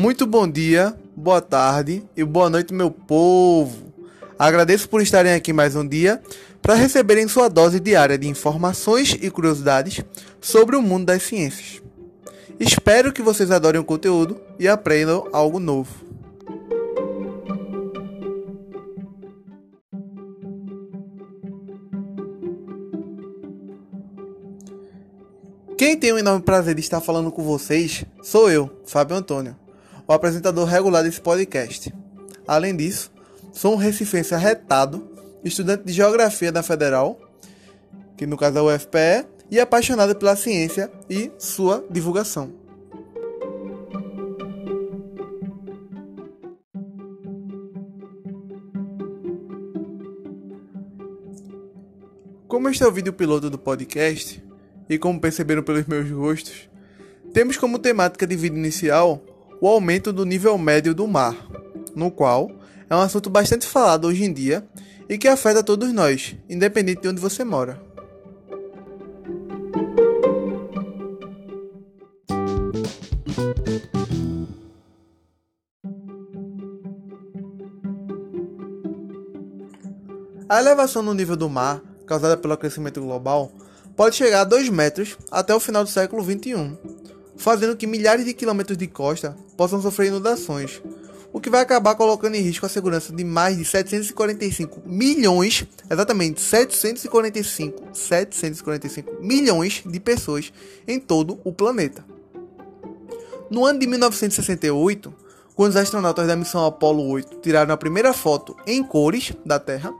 Muito 0.00 0.26
bom 0.26 0.48
dia, 0.48 0.96
boa 1.14 1.42
tarde 1.42 2.02
e 2.16 2.24
boa 2.24 2.48
noite, 2.48 2.72
meu 2.72 2.90
povo. 2.90 3.92
Agradeço 4.38 4.88
por 4.88 5.02
estarem 5.02 5.34
aqui 5.34 5.52
mais 5.52 5.76
um 5.76 5.86
dia 5.86 6.22
para 6.62 6.72
receberem 6.72 7.28
sua 7.28 7.48
dose 7.48 7.78
diária 7.78 8.16
de 8.16 8.26
informações 8.26 9.14
e 9.20 9.30
curiosidades 9.30 10.02
sobre 10.40 10.74
o 10.74 10.80
mundo 10.80 11.04
das 11.04 11.22
ciências. 11.22 11.82
Espero 12.58 13.12
que 13.12 13.20
vocês 13.20 13.50
adorem 13.50 13.78
o 13.78 13.84
conteúdo 13.84 14.40
e 14.58 14.66
aprendam 14.66 15.28
algo 15.34 15.60
novo. 15.60 15.94
Quem 25.76 25.94
tem 25.94 26.10
o 26.10 26.18
enorme 26.18 26.40
prazer 26.42 26.74
de 26.74 26.80
estar 26.80 27.02
falando 27.02 27.30
com 27.30 27.42
vocês 27.42 28.02
sou 28.22 28.50
eu, 28.50 28.70
Fábio 28.86 29.14
Antônio, 29.14 29.54
o 30.10 30.12
apresentador 30.12 30.66
regular 30.66 31.04
desse 31.04 31.20
podcast. 31.20 31.94
Além 32.44 32.74
disso, 32.74 33.12
sou 33.52 33.74
um 33.74 33.76
recifense 33.76 34.34
arretado, 34.34 35.08
estudante 35.44 35.84
de 35.84 35.92
Geografia 35.92 36.50
da 36.50 36.64
Federal, 36.64 37.16
que 38.16 38.26
no 38.26 38.36
caso 38.36 38.58
é 38.58 38.60
o 38.60 38.74
UFPE, 38.74 39.24
e 39.52 39.60
apaixonado 39.60 40.16
pela 40.16 40.34
ciência 40.34 40.90
e 41.08 41.30
sua 41.38 41.86
divulgação. 41.88 42.52
Como 52.48 52.68
este 52.68 52.82
é 52.82 52.86
o 52.88 52.90
vídeo 52.90 53.12
piloto 53.12 53.48
do 53.48 53.60
podcast, 53.60 54.42
e 54.88 54.98
como 54.98 55.20
perceberam 55.20 55.62
pelos 55.62 55.86
meus 55.86 56.10
gostos, 56.10 56.68
temos 57.32 57.56
como 57.56 57.78
temática 57.78 58.26
de 58.26 58.34
vídeo 58.34 58.58
inicial 58.58 59.22
o 59.60 59.68
aumento 59.68 60.12
do 60.12 60.24
nível 60.24 60.56
médio 60.56 60.94
do 60.94 61.06
mar, 61.06 61.36
no 61.94 62.10
qual 62.10 62.50
é 62.88 62.96
um 62.96 63.00
assunto 63.00 63.28
bastante 63.28 63.66
falado 63.66 64.06
hoje 64.06 64.24
em 64.24 64.32
dia 64.32 64.66
e 65.08 65.18
que 65.18 65.28
afeta 65.28 65.62
todos 65.62 65.92
nós, 65.92 66.34
independente 66.48 67.02
de 67.02 67.08
onde 67.08 67.20
você 67.20 67.44
mora. 67.44 67.80
A 80.48 80.58
elevação 80.58 81.00
no 81.02 81.14
nível 81.14 81.36
do 81.36 81.48
mar, 81.48 81.80
causada 82.06 82.36
pelo 82.36 82.54
aquecimento 82.54 83.00
global, 83.00 83.52
pode 83.94 84.16
chegar 84.16 84.40
a 84.40 84.44
2 84.44 84.68
metros 84.68 85.16
até 85.30 85.54
o 85.54 85.60
final 85.60 85.84
do 85.84 85.90
século 85.90 86.22
21, 86.22 86.76
fazendo 87.40 87.74
que 87.74 87.86
milhares 87.86 88.26
de 88.26 88.34
quilômetros 88.34 88.76
de 88.76 88.86
costa 88.86 89.34
possam 89.56 89.80
sofrer 89.80 90.08
inundações, 90.08 90.82
o 91.32 91.40
que 91.40 91.48
vai 91.48 91.62
acabar 91.62 91.94
colocando 91.94 92.34
em 92.34 92.42
risco 92.42 92.66
a 92.66 92.68
segurança 92.68 93.14
de 93.14 93.24
mais 93.24 93.56
de 93.56 93.64
745 93.64 94.82
milhões, 94.84 95.64
exatamente 95.88 96.40
745, 96.40 97.94
745 97.94 99.22
milhões 99.22 99.82
de 99.86 99.98
pessoas 99.98 100.52
em 100.86 101.00
todo 101.00 101.40
o 101.42 101.50
planeta. 101.50 102.04
No 103.50 103.64
ano 103.64 103.78
de 103.78 103.86
1968, 103.86 105.12
quando 105.54 105.70
os 105.70 105.76
astronautas 105.76 106.26
da 106.26 106.36
missão 106.36 106.66
Apollo 106.66 107.08
8 107.08 107.38
tiraram 107.38 107.72
a 107.72 107.76
primeira 107.76 108.12
foto 108.12 108.54
em 108.66 108.82
cores 108.82 109.32
da 109.46 109.58
Terra, 109.58 109.94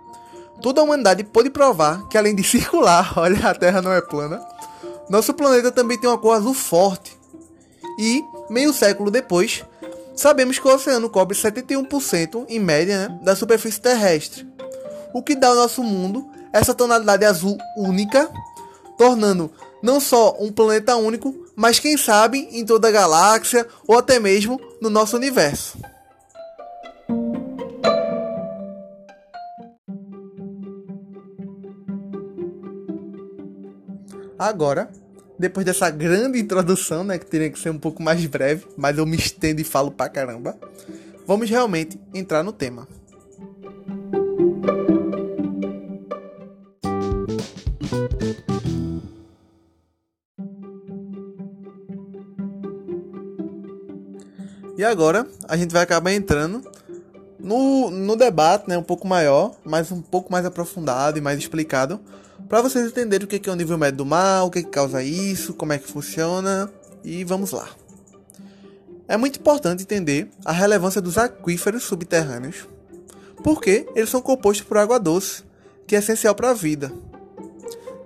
toda 0.60 0.82
a 0.82 0.84
humanidade 0.84 1.24
pôde 1.24 1.48
provar 1.48 2.06
que 2.08 2.18
além 2.18 2.34
de 2.34 2.44
circular, 2.44 3.14
olha, 3.16 3.48
a 3.48 3.54
Terra 3.54 3.80
não 3.80 3.92
é 3.92 4.02
plana, 4.02 4.46
nosso 5.08 5.32
planeta 5.32 5.72
também 5.72 5.98
tem 5.98 6.08
uma 6.08 6.18
cor 6.18 6.36
azul 6.36 6.52
forte. 6.52 7.19
E, 8.02 8.24
meio 8.48 8.72
século 8.72 9.10
depois, 9.10 9.62
sabemos 10.16 10.58
que 10.58 10.66
o 10.66 10.74
oceano 10.74 11.10
cobre 11.10 11.36
71% 11.36 12.46
em 12.48 12.58
média 12.58 13.10
né, 13.10 13.20
da 13.22 13.36
superfície 13.36 13.78
terrestre, 13.78 14.48
o 15.12 15.22
que 15.22 15.36
dá 15.36 15.48
ao 15.48 15.54
nosso 15.54 15.82
mundo 15.82 16.26
essa 16.50 16.72
tonalidade 16.72 17.26
azul 17.26 17.58
única, 17.76 18.30
tornando 18.96 19.52
não 19.82 20.00
só 20.00 20.34
um 20.40 20.50
planeta 20.50 20.96
único, 20.96 21.34
mas 21.54 21.78
quem 21.78 21.98
sabe 21.98 22.48
em 22.52 22.64
toda 22.64 22.88
a 22.88 22.90
galáxia 22.90 23.68
ou 23.86 23.98
até 23.98 24.18
mesmo 24.18 24.58
no 24.80 24.88
nosso 24.88 25.14
universo. 25.14 25.76
Agora, 34.38 34.90
depois 35.40 35.64
dessa 35.64 35.88
grande 35.88 36.38
introdução, 36.38 37.02
né, 37.02 37.18
que 37.18 37.24
teria 37.24 37.48
que 37.48 37.58
ser 37.58 37.70
um 37.70 37.78
pouco 37.78 38.02
mais 38.02 38.24
breve, 38.26 38.66
mas 38.76 38.98
eu 38.98 39.06
me 39.06 39.16
estendo 39.16 39.58
e 39.58 39.64
falo 39.64 39.90
pra 39.90 40.06
caramba, 40.06 40.54
vamos 41.26 41.48
realmente 41.48 41.98
entrar 42.12 42.42
no 42.42 42.52
tema. 42.52 42.86
E 54.76 54.84
agora 54.84 55.26
a 55.48 55.56
gente 55.56 55.72
vai 55.72 55.82
acabar 55.82 56.12
entrando 56.12 56.69
no, 57.42 57.90
no 57.90 58.16
debate, 58.16 58.68
né, 58.68 58.76
um 58.76 58.82
pouco 58.82 59.06
maior, 59.06 59.52
mas 59.64 59.90
um 59.90 60.00
pouco 60.00 60.30
mais 60.30 60.44
aprofundado 60.44 61.18
e 61.18 61.20
mais 61.20 61.38
explicado 61.38 62.00
para 62.48 62.62
vocês 62.62 62.86
entenderem 62.86 63.24
o 63.24 63.28
que 63.28 63.48
é 63.48 63.52
o 63.52 63.56
nível 63.56 63.78
médio 63.78 63.98
do 63.98 64.06
mar, 64.06 64.44
o 64.44 64.50
que, 64.50 64.62
que 64.62 64.70
causa 64.70 65.02
isso, 65.02 65.54
como 65.54 65.72
é 65.72 65.78
que 65.78 65.90
funciona 65.90 66.70
e 67.04 67.24
vamos 67.24 67.52
lá. 67.52 67.68
É 69.06 69.16
muito 69.16 69.38
importante 69.38 69.82
entender 69.82 70.28
a 70.44 70.52
relevância 70.52 71.00
dos 71.00 71.18
aquíferos 71.18 71.84
subterrâneos, 71.84 72.68
porque 73.42 73.86
eles 73.94 74.10
são 74.10 74.20
compostos 74.20 74.66
por 74.66 74.78
água 74.78 74.98
doce, 74.98 75.42
que 75.86 75.96
é 75.96 75.98
essencial 75.98 76.34
para 76.34 76.50
a 76.50 76.54
vida. 76.54 76.92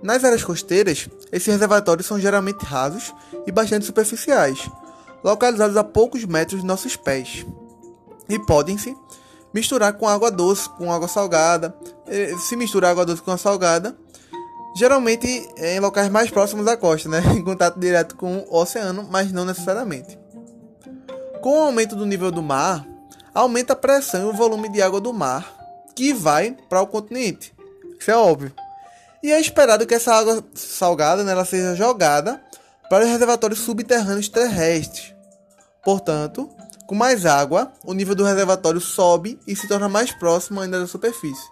Nas 0.01 0.23
áreas 0.23 0.43
costeiras, 0.43 1.09
esses 1.31 1.47
reservatórios 1.47 2.07
são 2.07 2.19
geralmente 2.19 2.63
rasos 2.63 3.13
e 3.47 3.51
bastante 3.51 3.85
superficiais, 3.85 4.69
localizados 5.23 5.77
a 5.77 5.83
poucos 5.83 6.23
metros 6.25 6.61
de 6.61 6.67
nossos 6.67 6.95
pés, 6.95 7.45
e 8.29 8.39
podem-se 8.39 8.95
misturar 9.55 9.93
com 9.93 10.05
água 10.05 10.29
doce, 10.29 10.67
com 10.71 10.91
água 10.91 11.07
salgada. 11.07 11.73
Se 12.45 12.57
misturar 12.57 12.91
água 12.91 13.05
doce 13.05 13.21
com 13.21 13.31
água 13.31 13.41
salgada, 13.41 13.95
geralmente 14.75 15.25
em 15.55 15.79
locais 15.79 16.09
mais 16.09 16.29
próximos 16.29 16.65
da 16.65 16.75
costa, 16.75 17.07
né? 17.07 17.23
em 17.33 17.41
contato 17.41 17.79
direto 17.79 18.17
com 18.17 18.39
o 18.49 18.57
oceano, 18.57 19.07
mas 19.09 19.31
não 19.31 19.45
necessariamente. 19.45 20.19
Com 21.41 21.57
o 21.57 21.63
aumento 21.67 21.95
do 21.95 22.05
nível 22.05 22.31
do 22.31 22.43
mar, 22.43 22.85
aumenta 23.33 23.71
a 23.71 23.77
pressão 23.77 24.27
e 24.27 24.29
o 24.29 24.33
volume 24.33 24.67
de 24.67 24.81
água 24.81 24.99
do 24.99 25.13
mar 25.13 25.55
que 25.95 26.13
vai 26.13 26.57
para 26.67 26.81
o 26.81 26.87
continente. 26.87 27.53
Isso 27.97 28.11
é 28.11 28.17
óbvio. 28.17 28.51
E 29.23 29.31
é 29.31 29.39
esperado 29.39 29.87
que 29.87 29.93
essa 29.93 30.13
água 30.13 30.43
salgada 30.53 31.23
né, 31.23 31.31
ela 31.31 31.45
seja 31.45 31.75
jogada 31.75 32.41
para 32.89 33.05
os 33.05 33.09
reservatórios 33.09 33.61
subterrâneos 33.61 34.27
terrestres. 34.27 35.15
Portanto, 35.81 36.49
com 36.87 36.95
mais 36.95 37.25
água, 37.25 37.71
o 37.83 37.93
nível 37.93 38.15
do 38.15 38.23
reservatório 38.23 38.79
sobe 38.79 39.39
e 39.47 39.55
se 39.55 39.67
torna 39.67 39.89
mais 39.89 40.11
próximo 40.11 40.61
ainda 40.61 40.79
da 40.79 40.87
superfície. 40.87 41.47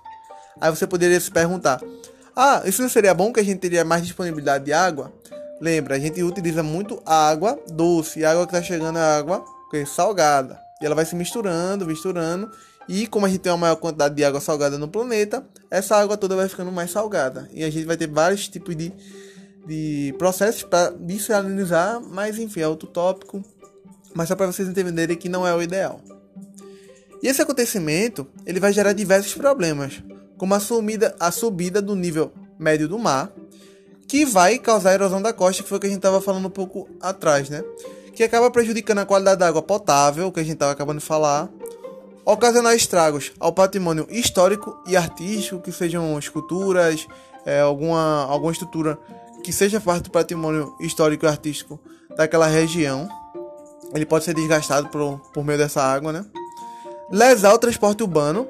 Aí 0.59 0.69
você 0.69 0.85
poderia 0.85 1.19
se 1.19 1.31
perguntar: 1.31 1.81
ah, 2.35 2.61
isso 2.66 2.81
não 2.81 2.89
seria 2.89 3.13
bom 3.13 3.31
que 3.31 3.39
a 3.39 3.44
gente 3.44 3.59
teria 3.59 3.83
mais 3.83 4.03
disponibilidade 4.03 4.66
de 4.66 4.73
água? 4.73 5.11
Lembra, 5.61 5.95
a 5.95 5.99
gente 5.99 6.21
utiliza 6.21 6.61
muito 6.61 7.01
água 7.05 7.57
doce, 7.71 8.19
e 8.19 8.25
água 8.25 8.45
que 8.45 8.53
está 8.55 8.61
chegando 8.61 8.99
é 8.99 9.01
água 9.01 9.44
salgada. 9.85 10.59
E 10.81 10.85
ela 10.85 10.94
vai 10.94 11.05
se 11.05 11.16
misturando, 11.16 11.85
misturando. 11.85 12.51
E 12.88 13.07
como 13.07 13.25
a 13.25 13.29
gente 13.29 13.39
tem 13.39 13.51
uma 13.51 13.57
maior 13.57 13.77
quantidade 13.77 14.13
de 14.13 14.23
água 14.23 14.41
salgada 14.41 14.77
no 14.77 14.88
planeta, 14.88 15.44
essa 15.71 15.95
água 15.95 16.17
toda 16.17 16.35
vai 16.35 16.47
ficando 16.47 16.71
mais 16.71 16.91
salgada. 16.91 17.50
E 17.53 17.63
a 17.63 17.69
gente 17.71 17.85
vai 17.85 17.97
ter 17.97 18.07
vários 18.07 18.47
tipos 18.47 18.75
de, 18.75 18.94
de 19.65 20.13
processos 20.19 20.63
para 20.63 20.91
desalinizar, 20.91 22.01
mas 22.01 22.38
enfim, 22.38 22.59
é 22.59 22.68
outro 22.68 22.88
tópico. 22.88 23.44
Mas 24.13 24.27
só 24.27 24.36
para 24.36 24.48
vocês 24.48 24.68
entenderem 24.68 25.18
que 25.18 25.30
não 25.30 25.45
é 25.45 25.54
o 25.54 25.62
ideal. 25.62 26.01
E 27.21 27.27
esse 27.27 27.42
acontecimento 27.42 28.27
ele 28.45 28.60
vai 28.60 28.74
gerar 28.74 28.94
diversos 28.94 29.33
problemas, 29.33 30.04
como 30.38 30.54
a, 30.54 30.60
sumida, 30.60 31.15
a 31.19 31.31
subida 31.31 31.81
do 31.81 31.95
nível 31.95 32.33
médio 32.60 32.88
do 32.88 33.00
mar, 33.00 33.31
que 34.07 34.25
vai 34.25 34.60
causar 34.60 34.94
erosão 34.94 35.21
da 35.21 35.33
costa, 35.33 35.63
que 35.63 35.69
foi 35.69 35.77
o 35.77 35.81
que 35.81 35.88
a 35.88 35.89
gente 35.89 36.00
estava 36.00 36.21
falando 36.21 36.45
um 36.48 36.51
pouco 36.51 36.88
atrás, 37.01 37.50
né? 37.50 37.63
Que 38.13 38.24
acaba 38.24 38.51
prejudicando 38.51 39.00
a 39.00 39.06
qualidade 39.06 39.39
da 39.39 39.48
água 39.48 39.62
potável, 39.62 40.31
que 40.31 40.39
a 40.39 40.44
gente 40.44 40.54
estava 40.54 40.71
acabando 40.71 41.00
de 41.00 41.06
falar, 41.06 41.50
ocasionar 42.25 42.75
estragos 42.75 43.31
ao 43.39 43.51
patrimônio 43.51 44.07
histórico 44.09 44.77
e 44.88 44.95
artístico, 44.95 45.62
que 45.62 45.71
sejam 45.71 46.18
esculturas, 46.19 47.07
é, 47.45 47.62
alguma, 47.62 48.25
alguma 48.25 48.51
estrutura 48.51 48.98
que 49.44 49.51
seja 49.51 49.81
parte 49.81 50.04
do 50.04 50.12
patrimônio 50.12 50.75
histórico 50.80 51.25
e 51.25 51.27
artístico 51.27 51.80
daquela 52.16 52.48
região. 52.48 53.07
Ele 53.94 54.06
pode 54.06 54.25
ser 54.25 54.34
desgastado 54.34 54.90
por, 54.90 55.19
por 55.34 55.44
meio 55.44 55.57
dessa 55.57 55.81
água, 55.81 56.12
né? 56.12 56.25
Lesar 57.12 57.54
o 57.54 57.60
transporte 57.60 58.01
urbano, 58.04 58.48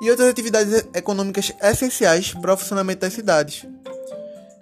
e 0.00 0.10
outras 0.10 0.28
atividades 0.28 0.86
econômicas 0.94 1.52
essenciais 1.60 2.32
para 2.32 2.54
o 2.54 2.56
funcionamento 2.56 3.00
das 3.00 3.12
cidades. 3.12 3.66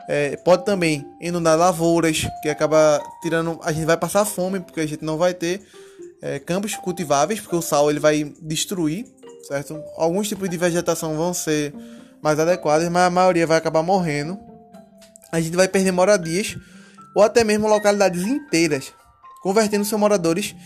É, 0.09 0.37
pode 0.37 0.65
também 0.65 1.07
inundar 1.21 1.59
lavouras, 1.59 2.27
que 2.43 2.49
acaba 2.49 3.03
tirando. 3.21 3.59
A 3.63 3.73
gente 3.73 3.85
vai 3.85 3.97
passar 3.97 4.25
fome, 4.25 4.61
porque 4.61 4.81
a 4.81 4.87
gente 4.87 5.05
não 5.05 5.19
vai 5.19 5.35
ter 5.35 5.63
é, 6.23 6.39
campos 6.39 6.75
cultiváveis, 6.77 7.41
porque 7.41 7.57
o 7.57 7.63
sal 7.63 7.91
ele 7.91 8.01
vai 8.01 8.33
destruir, 8.41 9.05
certo? 9.47 9.83
Alguns 9.97 10.29
tipos 10.29 10.49
de 10.49 10.57
vegetação 10.57 11.17
vão 11.17 11.35
ser 11.35 11.75
mais 12.23 12.39
adequadas, 12.39 12.89
mas 12.89 13.03
a 13.03 13.11
maioria 13.11 13.47
vai 13.47 13.59
acabar 13.59 13.83
morrendo. 13.83 14.39
A 15.31 15.41
gente 15.41 15.57
vai 15.57 15.69
perder 15.69 15.91
moradias 15.91 16.57
ou 17.15 17.23
até 17.23 17.43
mesmo 17.43 17.67
localidades 17.67 18.23
inteiras, 18.23 18.93
convertendo 19.47 19.85
seus 19.85 20.01
moradores 20.01 20.57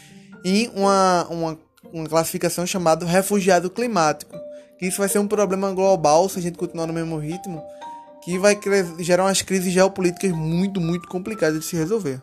em 0.43 0.71
uma, 0.75 1.27
uma, 1.29 1.59
uma 1.93 2.09
classificação 2.09 2.67
chamada 2.67 3.05
refugiado 3.05 3.69
climático. 3.69 4.35
Isso 4.81 4.97
vai 4.97 5.07
ser 5.07 5.19
um 5.19 5.29
problema 5.29 5.71
global 5.71 6.27
se 6.31 6.39
a 6.39 6.43
gente 6.43 6.57
continuar 6.57 6.87
no 6.87 6.95
mesmo 6.95 7.19
ritmo, 7.19 7.63
que 8.25 8.39
vai 8.39 8.59
gerar 8.99 9.25
umas 9.25 9.43
crises 9.43 9.71
geopolíticas 9.71 10.33
muito, 10.33 10.81
muito 10.81 11.07
complicadas 11.09 11.61
de 11.61 11.67
se 11.67 11.77
resolver. 11.77 12.23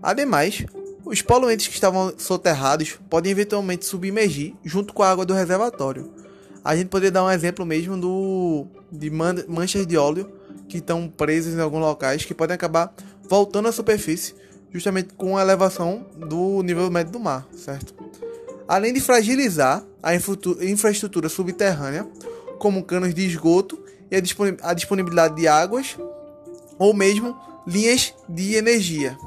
Ademais, 0.00 0.64
os 1.04 1.20
poluentes 1.22 1.66
que 1.66 1.74
estavam 1.74 2.14
soterrados 2.16 3.00
podem 3.10 3.32
eventualmente 3.32 3.84
submergir 3.84 4.54
junto 4.64 4.94
com 4.94 5.02
a 5.02 5.10
água 5.10 5.26
do 5.26 5.34
reservatório. 5.34 6.21
A 6.64 6.76
gente 6.76 6.88
poderia 6.88 7.10
dar 7.10 7.24
um 7.24 7.30
exemplo 7.30 7.66
mesmo 7.66 7.96
do 7.96 8.66
de 8.90 9.10
manchas 9.10 9.86
de 9.86 9.96
óleo 9.96 10.30
que 10.68 10.78
estão 10.78 11.08
presas 11.08 11.54
em 11.54 11.60
alguns 11.60 11.80
locais 11.80 12.24
que 12.24 12.34
podem 12.34 12.54
acabar 12.54 12.94
voltando 13.28 13.68
à 13.68 13.72
superfície 13.72 14.34
justamente 14.72 15.12
com 15.14 15.36
a 15.36 15.42
elevação 15.42 16.06
do 16.16 16.62
nível 16.62 16.90
médio 16.90 17.12
do 17.12 17.20
mar, 17.20 17.46
certo? 17.54 17.94
Além 18.66 18.92
de 18.92 19.00
fragilizar 19.00 19.84
a 20.02 20.14
infraestrutura 20.14 21.28
subterrânea, 21.28 22.08
como 22.58 22.84
canos 22.84 23.12
de 23.12 23.26
esgoto 23.26 23.78
e 24.10 24.16
a 24.16 24.72
disponibilidade 24.72 25.36
de 25.36 25.46
águas 25.46 25.98
ou 26.78 26.94
mesmo 26.94 27.36
linhas 27.66 28.14
de 28.28 28.54
energia 28.54 29.18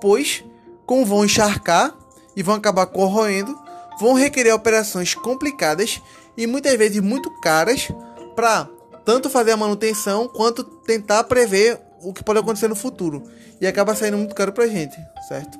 pois, 0.00 0.42
como 0.86 1.04
vão 1.04 1.24
encharcar 1.24 1.94
e 2.34 2.42
vão 2.42 2.54
acabar 2.54 2.86
corroendo, 2.86 3.56
vão 4.00 4.14
requerer 4.14 4.54
operações 4.54 5.14
complicadas 5.14 6.00
e 6.36 6.46
muitas 6.46 6.76
vezes 6.76 7.00
muito 7.00 7.30
caras 7.40 7.88
para 8.34 8.68
tanto 9.04 9.28
fazer 9.28 9.52
a 9.52 9.56
manutenção 9.56 10.28
quanto 10.28 10.64
tentar 10.64 11.24
prever 11.24 11.80
o 12.02 12.12
que 12.12 12.24
pode 12.24 12.38
acontecer 12.38 12.68
no 12.68 12.76
futuro. 12.76 13.24
E 13.60 13.66
acaba 13.66 13.94
saindo 13.94 14.16
muito 14.16 14.34
caro 14.34 14.52
para 14.52 14.64
a 14.64 14.68
gente, 14.68 14.96
certo? 15.28 15.58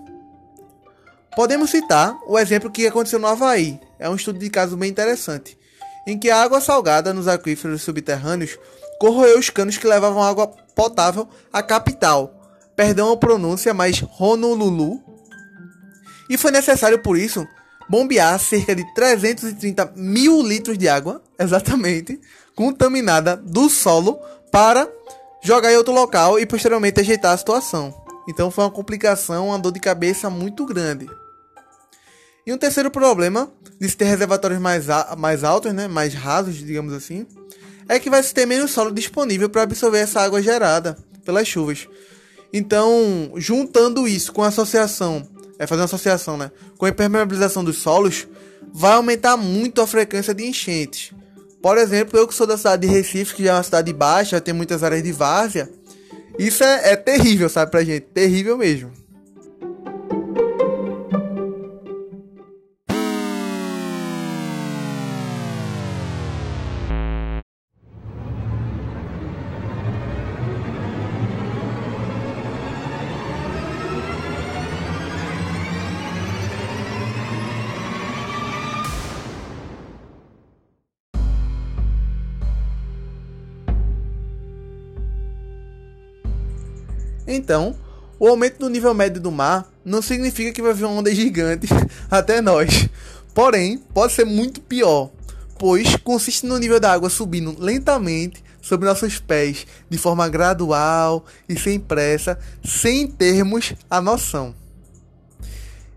Podemos 1.37 1.71
citar 1.71 2.19
o 2.27 2.39
exemplo 2.39 2.71
que 2.71 2.87
aconteceu 2.87 3.19
no 3.19 3.27
Havaí. 3.27 3.79
É 3.99 4.09
um 4.09 4.15
estudo 4.15 4.39
de 4.39 4.51
caso 4.51 4.77
bem 4.77 4.91
interessante, 4.91 5.59
em 6.07 6.19
que 6.19 6.31
a 6.31 6.43
água 6.43 6.61
salgada 6.61 7.13
nos 7.13 7.29
aquíferos 7.29 7.83
subterrâneos 7.83 8.59
corroeu 8.99 9.39
os 9.39 9.49
canos 9.49 9.79
que 9.79 9.87
levavam 9.87 10.23
água 10.23 10.49
potável 10.75 11.29
à 11.53 11.63
capital, 11.63 12.35
perdão 12.75 13.13
a 13.13 13.17
pronúncia, 13.17 13.73
mas 13.73 14.03
Honolulu. 14.19 15.01
E 16.29 16.37
foi 16.37 16.51
necessário, 16.51 16.99
por 17.01 17.17
isso, 17.17 17.47
bombear 17.91 18.39
cerca 18.39 18.73
de 18.73 18.85
330 18.95 19.95
mil 19.97 20.41
litros 20.41 20.79
de 20.79 20.89
água, 20.89 21.21
exatamente, 21.37 22.21
contaminada 22.55 23.37
do 23.37 23.69
solo, 23.69 24.21
para 24.53 24.89
jogar 25.43 25.73
em 25.73 25.77
outro 25.77 25.93
local 25.93 26.39
e 26.39 26.47
posteriormente 26.47 27.01
ajeitar 27.01 27.33
a 27.33 27.37
situação. 27.37 27.93
Então 28.29 28.49
foi 28.49 28.63
uma 28.63 28.71
complicação, 28.71 29.49
uma 29.49 29.59
dor 29.59 29.73
de 29.73 29.81
cabeça 29.81 30.31
muito 30.31 30.65
grande. 30.65 31.11
E 32.47 32.53
um 32.53 32.59
terceiro 32.59 32.93
problema 32.93 33.51
de 33.81 33.89
se 33.89 33.97
ter 33.97 34.05
reservatórios 34.05 34.61
mais, 34.61 34.87
mais 35.19 35.43
altos, 35.43 35.73
né, 35.73 35.89
mais 35.89 36.15
rasos, 36.15 36.55
digamos 36.57 36.93
assim, 36.93 37.27
é 37.89 37.99
que 37.99 38.09
vai 38.09 38.23
se 38.23 38.33
ter 38.33 38.47
menos 38.47 38.71
solo 38.71 38.93
disponível 38.93 39.51
para 39.51 39.63
absorver 39.63 39.99
essa 39.99 40.21
água 40.21 40.41
gerada 40.41 40.97
pelas 41.25 41.49
chuvas. 41.49 41.89
Então, 42.53 43.33
juntando 43.37 44.07
isso 44.07 44.33
com 44.33 44.45
a 44.45 44.49
associação, 44.49 45.29
é 45.61 45.67
fazer 45.67 45.83
uma 45.83 45.85
associação, 45.85 46.39
né? 46.39 46.51
Com 46.79 46.87
a 46.87 46.89
impermeabilização 46.89 47.63
dos 47.63 47.77
solos, 47.77 48.27
vai 48.73 48.95
aumentar 48.95 49.37
muito 49.37 49.83
a 49.83 49.87
frequência 49.87 50.33
de 50.33 50.43
enchentes. 50.43 51.13
Por 51.61 51.77
exemplo, 51.77 52.19
eu 52.19 52.27
que 52.27 52.35
sou 52.35 52.47
da 52.47 52.57
cidade 52.57 52.89
de 52.89 52.93
Recife, 52.93 53.35
que 53.35 53.45
já 53.45 53.51
é 53.51 53.55
uma 53.57 53.63
cidade 53.63 53.93
baixa, 53.93 54.41
tem 54.41 54.55
muitas 54.55 54.83
áreas 54.83 55.03
de 55.03 55.13
várzea. 55.13 55.71
Isso 56.39 56.65
é, 56.65 56.93
é 56.93 56.97
terrível, 56.97 57.51
sabe, 57.51 57.71
pra 57.71 57.85
gente? 57.85 58.07
Terrível 58.07 58.57
mesmo. 58.57 58.91
Então, 87.33 87.77
o 88.19 88.27
aumento 88.27 88.59
do 88.59 88.69
nível 88.69 88.93
médio 88.93 89.21
do 89.21 89.31
mar 89.31 89.71
não 89.85 90.03
significa 90.03 90.53
que 90.53 90.61
vai 90.61 90.75
vir 90.75 90.85
uma 90.85 90.99
onda 90.99 91.15
gigante 91.15 91.69
até 92.11 92.41
nós. 92.41 92.89
Porém, 93.33 93.79
pode 93.95 94.13
ser 94.13 94.27
muito 94.27 94.61
pior, 94.61 95.11
pois 95.57 95.95
consiste 95.95 96.45
no 96.45 96.59
nível 96.59 96.81
da 96.81 96.93
água 96.93 97.09
subindo 97.09 97.55
lentamente 97.57 98.43
sobre 98.61 98.89
nossos 98.89 99.21
pés, 99.21 99.65
de 99.89 99.97
forma 99.97 100.29
gradual 100.29 101.25
e 101.49 101.57
sem 101.57 101.79
pressa, 101.79 102.37
sem 102.65 103.07
termos 103.07 103.75
a 103.89 104.01
noção. 104.01 104.53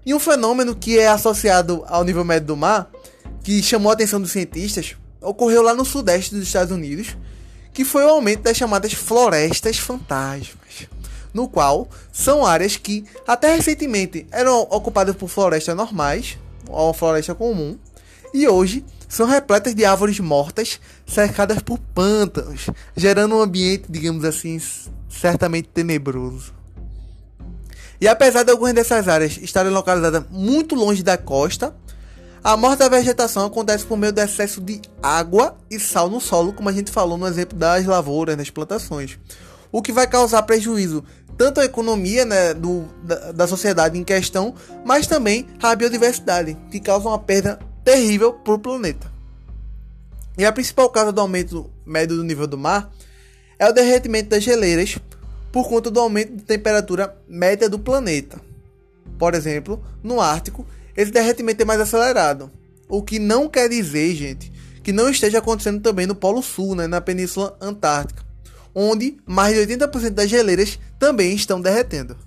E 0.06 0.14
um 0.14 0.20
fenômeno 0.20 0.76
que 0.76 1.00
é 1.00 1.08
associado 1.08 1.84
ao 1.88 2.04
nível 2.04 2.24
médio 2.24 2.50
do 2.50 2.58
mar, 2.58 2.92
que 3.44 3.64
chamou 3.64 3.90
a 3.90 3.94
atenção 3.94 4.22
dos 4.22 4.32
cientistas, 4.32 4.96
ocorreu 5.20 5.64
lá 5.64 5.74
no 5.74 5.84
sudeste 5.84 6.36
dos 6.36 6.44
Estados 6.44 6.72
Unidos, 6.72 7.18
que 7.74 7.84
foi 7.84 8.06
o 8.06 8.10
aumento 8.10 8.44
das 8.44 8.56
chamadas 8.56 8.94
florestas 8.94 9.80
fantasmas 9.80 10.93
no 11.34 11.48
qual 11.48 11.88
são 12.12 12.46
áreas 12.46 12.78
que 12.78 13.06
até 13.28 13.56
recentemente 13.56 14.28
eram 14.32 14.62
ocupadas 14.70 15.16
por 15.16 15.28
florestas 15.28 15.76
normais, 15.76 16.38
ou 16.70 16.94
floresta 16.94 17.34
comum, 17.34 17.78
e 18.34 18.48
hoje 18.48 18.86
são 19.08 19.28
repletas 19.28 19.76
de 19.76 19.86
árvores 19.86 20.20
mortas 20.20 20.80
cercadas 21.06 21.60
por 21.60 21.78
pântanos, 21.78 22.68
gerando 22.96 23.36
um 23.36 23.42
ambiente, 23.42 23.86
digamos 23.90 24.24
assim, 24.24 24.60
certamente 25.10 25.70
tenebroso. 25.70 26.54
E 28.02 28.08
apesar 28.08 28.44
de 28.44 28.52
algumas 28.52 28.74
dessas 28.74 29.08
áreas 29.08 29.38
estarem 29.38 29.72
localizadas 29.72 30.24
muito 30.30 30.76
longe 30.76 31.04
da 31.04 31.18
costa, 31.18 31.76
a 32.44 32.58
morte 32.58 32.80
da 32.80 32.90
vegetação 32.90 33.46
acontece 33.46 33.86
por 33.86 33.98
meio 33.98 34.12
do 34.12 34.20
excesso 34.20 34.60
de 34.60 34.82
água 35.02 35.56
e 35.72 35.80
sal 35.80 36.10
no 36.10 36.20
solo, 36.20 36.52
como 36.52 36.68
a 36.68 36.74
gente 36.74 36.92
falou 36.92 37.18
no 37.18 37.26
exemplo 37.26 37.58
das 37.58 37.86
lavouras, 37.86 38.36
das 38.36 38.50
plantações, 38.50 39.18
o 39.74 39.82
que 39.82 39.92
vai 39.92 40.08
causar 40.08 40.44
prejuízo 40.44 41.04
tanto 41.36 41.60
a 41.60 41.66
economia 41.66 42.26
né, 42.26 42.54
do, 42.54 42.86
da, 43.04 43.32
da 43.32 43.48
sociedade 43.48 43.98
em 43.98 44.04
questão, 44.04 44.54
mas 44.86 45.08
também 45.08 45.48
a 45.62 45.76
biodiversidade, 45.76 46.56
que 46.70 46.80
causa 46.80 47.10
uma 47.10 47.18
perda 47.18 47.58
terrível 47.84 48.34
para 48.34 48.54
o 48.54 48.60
planeta. 48.60 49.12
E 50.38 50.46
a 50.46 50.52
principal 50.52 50.90
causa 50.92 51.12
do 51.12 51.20
aumento 51.20 51.72
médio 51.84 52.16
do 52.16 52.24
nível 52.24 52.46
do 52.46 52.58
mar 52.58 52.92
é 53.58 53.68
o 53.68 53.74
derretimento 53.74 54.30
das 54.30 54.44
geleiras 54.44 55.00
por 55.52 55.68
conta 55.68 55.90
do 55.90 56.00
aumento 56.00 56.36
de 56.36 56.44
temperatura 56.44 57.16
média 57.28 57.68
do 57.68 57.80
planeta. 57.80 58.40
Por 59.18 59.34
exemplo, 59.34 59.84
no 60.04 60.22
Ártico, 60.22 60.68
esse 60.96 61.12
derretimento 61.12 61.64
é 61.64 61.66
mais 61.66 61.82
acelerado, 61.82 62.52
o 62.88 63.02
que 63.02 63.18
não 63.18 63.50
quer 63.50 63.68
dizer, 63.70 64.14
gente, 64.14 64.52
que 64.84 64.92
não 64.92 65.10
esteja 65.10 65.40
acontecendo 65.40 65.82
também 65.82 66.06
no 66.06 66.14
Polo 66.14 66.44
Sul, 66.44 66.76
né, 66.76 66.86
na 66.86 67.02
Península 67.02 67.58
Antártica 67.60 68.24
onde 68.74 69.18
mais 69.26 69.56
de 69.56 69.76
80% 69.76 70.10
das 70.12 70.30
geleiras 70.30 70.80
também 70.98 71.36
estão 71.36 71.62
derretendo. 71.62 72.18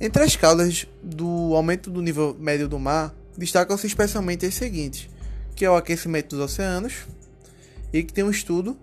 Entre 0.00 0.22
as 0.22 0.36
causas 0.36 0.86
do 1.02 1.54
aumento 1.54 1.90
do 1.90 2.02
nível 2.02 2.36
médio 2.38 2.68
do 2.68 2.78
mar, 2.78 3.14
destacam-se 3.38 3.86
especialmente 3.86 4.44
as 4.44 4.54
seguintes, 4.54 5.08
que 5.56 5.64
é 5.64 5.70
o 5.70 5.76
aquecimento 5.76 6.36
dos 6.36 6.44
oceanos, 6.44 7.06
e 7.90 8.02
que 8.02 8.12
tem 8.12 8.22
um 8.22 8.30
estudo 8.30 8.76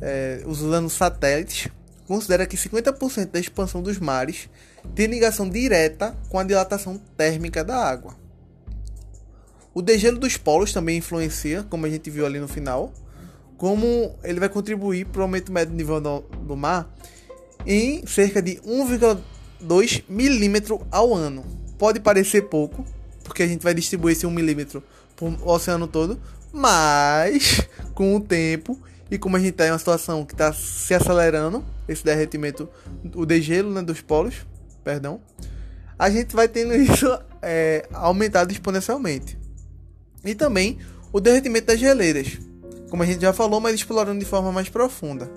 é, 0.00 0.42
usando 0.46 0.90
satélites 0.90 1.68
considera 2.06 2.46
que 2.46 2.56
50% 2.56 3.30
da 3.30 3.40
expansão 3.40 3.82
dos 3.82 3.98
mares 3.98 4.48
tem 4.94 5.06
ligação 5.06 5.48
direta 5.48 6.16
com 6.28 6.38
a 6.38 6.44
dilatação 6.44 6.98
térmica 7.16 7.64
da 7.64 7.76
água. 7.76 8.16
O 9.72 9.82
degelo 9.82 10.18
dos 10.18 10.36
polos 10.36 10.72
também 10.72 10.98
influencia, 10.98 11.64
como 11.64 11.86
a 11.86 11.90
gente 11.90 12.10
viu 12.10 12.24
ali 12.24 12.38
no 12.38 12.46
final, 12.46 12.92
como 13.56 14.14
ele 14.22 14.38
vai 14.38 14.48
contribuir 14.48 15.06
para 15.06 15.20
o 15.20 15.22
aumento 15.22 15.50
médio 15.50 15.72
do 15.72 15.76
nível 15.76 16.00
do, 16.00 16.20
do 16.20 16.56
mar 16.56 16.94
em 17.66 18.06
cerca 18.06 18.42
de 18.42 18.56
1,2 18.56 19.18
2 19.64 20.04
milímetros 20.08 20.80
ao 20.90 21.14
ano. 21.14 21.44
Pode 21.78 21.98
parecer 21.98 22.42
pouco, 22.42 22.84
porque 23.24 23.42
a 23.42 23.46
gente 23.46 23.62
vai 23.62 23.74
distribuir 23.74 24.16
esse 24.16 24.26
1 24.26 24.30
milímetro 24.30 24.82
para 25.16 25.26
o 25.26 25.48
oceano 25.48 25.86
todo, 25.86 26.20
mas 26.52 27.62
com 27.94 28.14
o 28.14 28.20
tempo 28.20 28.78
e 29.10 29.18
como 29.18 29.36
a 29.36 29.38
gente 29.38 29.50
está 29.50 29.66
em 29.66 29.70
uma 29.70 29.78
situação 29.78 30.24
que 30.24 30.34
está 30.34 30.52
se 30.52 30.94
acelerando, 30.94 31.64
esse 31.88 32.04
derretimento, 32.04 32.68
o 33.14 33.26
degelo 33.26 33.72
né, 33.72 33.82
dos 33.82 34.00
polos, 34.00 34.46
perdão, 34.82 35.20
a 35.98 36.10
gente 36.10 36.34
vai 36.34 36.48
tendo 36.48 36.74
isso 36.76 37.06
é, 37.42 37.86
aumentado 37.92 38.50
exponencialmente. 38.52 39.38
E 40.24 40.34
também 40.34 40.78
o 41.12 41.20
derretimento 41.20 41.66
das 41.66 41.78
geleiras, 41.78 42.38
como 42.90 43.02
a 43.02 43.06
gente 43.06 43.20
já 43.20 43.32
falou, 43.32 43.60
mas 43.60 43.74
explorando 43.74 44.18
de 44.18 44.24
forma 44.24 44.50
mais 44.50 44.68
profunda. 44.68 45.30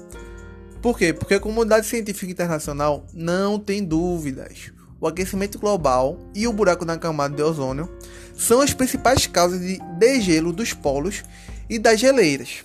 Por 0.82 0.98
quê? 0.98 1.12
Porque 1.12 1.34
a 1.34 1.40
comunidade 1.40 1.86
científica 1.86 2.32
internacional 2.32 3.06
não 3.14 3.60
tem 3.60 3.84
dúvidas. 3.84 4.72
O 5.00 5.08
aquecimento 5.08 5.60
global 5.60 6.18
e 6.34 6.48
o 6.48 6.54
buraco 6.54 6.86
na 6.86 6.98
camada 6.98 7.36
de 7.36 7.44
ozônio 7.44 7.92
são 8.36 8.62
as 8.62 8.74
principais 8.74 9.28
causas 9.28 9.60
de 9.60 9.80
degelo 9.98 10.54
dos 10.54 10.74
polos 10.74 11.24
e 11.70 11.78
das 11.78 12.00
geleiras, 12.00 12.64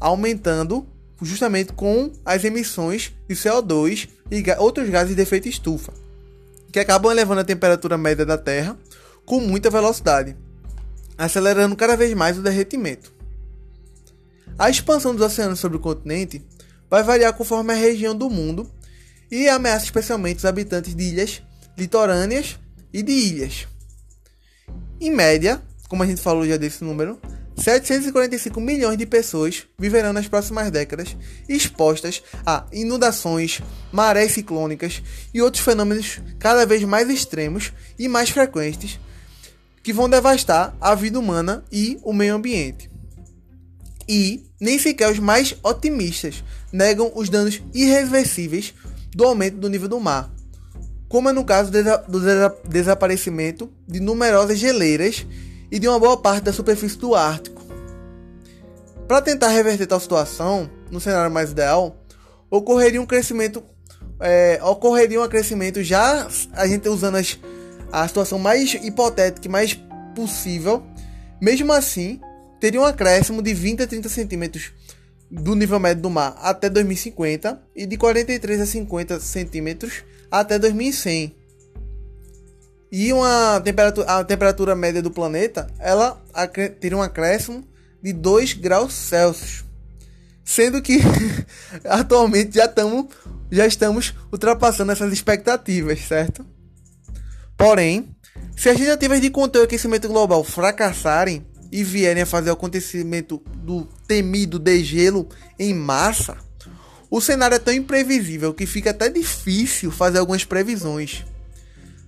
aumentando 0.00 0.86
justamente 1.22 1.72
com 1.74 2.10
as 2.24 2.42
emissões 2.44 3.12
de 3.28 3.34
CO2 3.34 4.08
e 4.30 4.42
outros 4.58 4.88
gases 4.88 5.14
de 5.14 5.20
efeito 5.20 5.48
estufa, 5.48 5.92
que 6.72 6.80
acabam 6.80 7.12
elevando 7.12 7.42
a 7.42 7.44
temperatura 7.44 7.98
média 7.98 8.24
da 8.24 8.38
Terra 8.38 8.76
com 9.26 9.38
muita 9.40 9.68
velocidade, 9.68 10.34
acelerando 11.18 11.76
cada 11.76 11.96
vez 11.96 12.14
mais 12.14 12.38
o 12.38 12.42
derretimento. 12.42 13.12
A 14.58 14.70
expansão 14.70 15.14
dos 15.14 15.24
oceanos 15.24 15.60
sobre 15.60 15.76
o 15.76 15.80
continente 15.80 16.42
vai 16.88 17.02
variar 17.02 17.34
conforme 17.34 17.72
a 17.72 17.76
região 17.76 18.16
do 18.16 18.28
mundo 18.28 18.70
e 19.30 19.48
ameaça 19.48 19.84
especialmente 19.84 20.38
os 20.38 20.44
habitantes 20.44 20.94
de 20.94 21.04
ilhas 21.04 21.42
litorâneas 21.76 22.58
e 22.92 23.02
de 23.02 23.12
ilhas. 23.12 23.68
Em 25.00 25.10
média, 25.10 25.62
como 25.88 26.02
a 26.02 26.06
gente 26.06 26.20
falou 26.20 26.46
já 26.46 26.56
desse 26.56 26.84
número, 26.84 27.20
745 27.56 28.60
milhões 28.60 28.96
de 28.96 29.04
pessoas 29.04 29.66
viverão 29.78 30.12
nas 30.12 30.26
próximas 30.26 30.70
décadas 30.70 31.16
expostas 31.48 32.22
a 32.46 32.66
inundações, 32.72 33.60
marés 33.92 34.32
ciclônicas 34.32 35.02
e 35.34 35.42
outros 35.42 35.62
fenômenos 35.62 36.20
cada 36.38 36.64
vez 36.64 36.82
mais 36.84 37.10
extremos 37.10 37.72
e 37.98 38.08
mais 38.08 38.30
frequentes 38.30 38.98
que 39.82 39.92
vão 39.92 40.08
devastar 40.08 40.76
a 40.80 40.94
vida 40.94 41.18
humana 41.18 41.64
e 41.70 41.98
o 42.02 42.12
meio 42.12 42.34
ambiente. 42.34 42.90
E 44.08 44.44
nem 44.60 44.78
sequer 44.78 45.10
os 45.10 45.18
mais 45.18 45.54
otimistas 45.62 46.42
negam 46.72 47.12
os 47.14 47.28
danos 47.28 47.62
irreversíveis 47.72 48.74
do 49.14 49.24
aumento 49.24 49.56
do 49.56 49.68
nível 49.68 49.88
do 49.88 50.00
mar, 50.00 50.30
como 51.08 51.28
é 51.28 51.32
no 51.32 51.44
caso 51.44 51.70
do 51.70 52.20
desaparecimento 52.68 53.70
de 53.86 54.00
numerosas 54.00 54.58
geleiras 54.58 55.26
e 55.70 55.78
de 55.78 55.88
uma 55.88 55.98
boa 55.98 56.16
parte 56.16 56.44
da 56.44 56.52
superfície 56.52 56.98
do 56.98 57.14
Ártico. 57.14 57.62
Para 59.06 59.22
tentar 59.22 59.48
reverter 59.48 59.86
tal 59.86 60.00
situação, 60.00 60.70
no 60.90 61.00
cenário 61.00 61.32
mais 61.32 61.50
ideal, 61.50 61.96
ocorreria 62.50 63.00
um 63.00 63.06
crescimento, 63.06 63.62
é, 64.20 64.60
ocorreria 64.62 65.20
um 65.20 65.28
crescimento 65.28 65.82
já 65.82 66.28
a 66.52 66.66
gente 66.66 66.88
usando 66.88 67.16
as, 67.16 67.38
a 67.92 68.06
situação 68.06 68.38
mais 68.38 68.74
hipotética 68.74 69.46
e 69.46 69.50
mais 69.50 69.78
possível. 70.14 70.82
Mesmo 71.40 71.72
assim, 71.72 72.20
teria 72.60 72.80
um 72.80 72.84
acréscimo 72.84 73.42
de 73.42 73.54
20 73.54 73.82
a 73.82 73.86
30 73.86 74.08
centímetros 74.08 74.72
do 75.30 75.54
nível 75.54 75.78
médio 75.78 76.02
do 76.02 76.10
mar 76.10 76.36
até 76.40 76.68
2050 76.68 77.62
e 77.74 77.86
de 77.86 77.96
43 77.96 78.60
a 78.60 78.66
50 78.66 79.20
centímetros 79.20 80.04
até 80.30 80.58
2100. 80.58 81.39
E 82.90 83.12
uma 83.12 83.60
temperatura, 83.60 84.06
a 84.06 84.24
temperatura 84.24 84.74
média 84.74 85.00
do 85.00 85.10
planeta, 85.10 85.68
ela 85.78 86.20
teria 86.80 86.98
um 86.98 87.02
acréscimo 87.02 87.64
de 88.02 88.12
2 88.12 88.54
graus 88.54 88.92
Celsius. 88.92 89.64
Sendo 90.44 90.82
que 90.82 90.98
atualmente 91.84 92.56
já, 92.56 92.66
tamo, 92.66 93.08
já 93.50 93.66
estamos 93.66 94.12
ultrapassando 94.32 94.90
essas 94.90 95.12
expectativas, 95.12 96.00
certo? 96.00 96.44
Porém, 97.56 98.08
se 98.56 98.68
as 98.68 98.76
tentativas 98.76 99.20
de 99.20 99.30
conter 99.30 99.60
o 99.60 99.64
aquecimento 99.64 100.08
global 100.08 100.42
fracassarem 100.42 101.46
e 101.70 101.84
vierem 101.84 102.24
a 102.24 102.26
fazer 102.26 102.50
o 102.50 102.54
acontecimento 102.54 103.40
do 103.58 103.84
temido 104.08 104.58
degelo 104.58 105.28
em 105.56 105.72
massa, 105.72 106.36
o 107.08 107.20
cenário 107.20 107.54
é 107.54 107.58
tão 107.58 107.72
imprevisível 107.72 108.52
que 108.52 108.66
fica 108.66 108.90
até 108.90 109.08
difícil 109.08 109.92
fazer 109.92 110.18
algumas 110.18 110.44
previsões. 110.44 111.24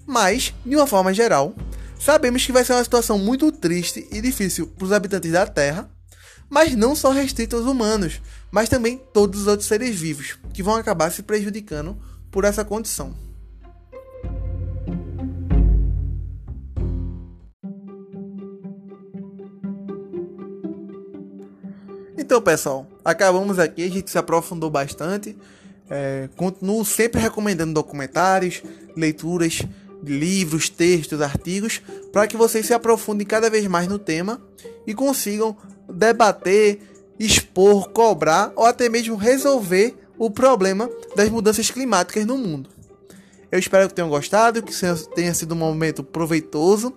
Mas, 0.06 0.54
de 0.64 0.76
uma 0.76 0.86
forma 0.86 1.12
geral, 1.14 1.54
sabemos 1.98 2.44
que 2.44 2.52
vai 2.52 2.64
ser 2.64 2.72
uma 2.72 2.84
situação 2.84 3.18
muito 3.18 3.50
triste 3.52 4.06
e 4.10 4.20
difícil 4.20 4.66
para 4.66 4.84
os 4.84 4.92
habitantes 4.92 5.32
da 5.32 5.46
Terra, 5.46 5.90
mas 6.50 6.74
não 6.74 6.94
só 6.94 7.10
restrito 7.10 7.56
aos 7.56 7.64
humanos, 7.64 8.20
mas 8.50 8.68
também 8.68 9.00
todos 9.12 9.42
os 9.42 9.46
outros 9.46 9.68
seres 9.68 9.98
vivos, 9.98 10.38
que 10.52 10.62
vão 10.62 10.74
acabar 10.74 11.10
se 11.10 11.22
prejudicando 11.22 11.96
por 12.30 12.44
essa 12.44 12.64
condição. 12.64 13.14
Então, 22.32 22.40
pessoal, 22.40 22.86
acabamos 23.04 23.58
aqui. 23.58 23.84
A 23.84 23.90
gente 23.90 24.10
se 24.10 24.16
aprofundou 24.16 24.70
bastante. 24.70 25.36
É, 25.90 26.30
continuo 26.34 26.82
sempre 26.82 27.20
recomendando 27.20 27.74
documentários, 27.74 28.62
leituras 28.96 29.60
livros, 30.02 30.68
textos, 30.68 31.20
artigos, 31.20 31.80
para 32.12 32.26
que 32.26 32.36
vocês 32.36 32.66
se 32.66 32.74
aprofundem 32.74 33.26
cada 33.26 33.48
vez 33.48 33.66
mais 33.66 33.88
no 33.88 33.98
tema 33.98 34.40
e 34.86 34.94
consigam 34.94 35.56
debater, 35.88 36.80
expor, 37.18 37.90
cobrar 37.90 38.52
ou 38.56 38.66
até 38.66 38.88
mesmo 38.88 39.16
resolver 39.16 39.96
o 40.18 40.30
problema 40.30 40.90
das 41.16 41.28
mudanças 41.28 41.70
climáticas 41.70 42.26
no 42.26 42.36
mundo. 42.36 42.70
Eu 43.50 43.58
espero 43.58 43.88
que 43.88 43.94
tenham 43.94 44.08
gostado, 44.08 44.62
que 44.62 44.72
tenha 45.14 45.34
sido 45.34 45.54
um 45.54 45.58
momento 45.58 46.02
proveitoso 46.02 46.92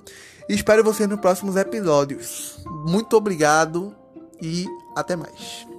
e 0.48 0.54
espero 0.54 0.84
vocês 0.84 1.08
nos 1.10 1.20
próximos 1.20 1.56
episódios. 1.56 2.60
Muito 2.88 3.16
obrigado 3.18 3.94
e 4.42 4.66
até 4.96 5.16
mais. 5.16 5.75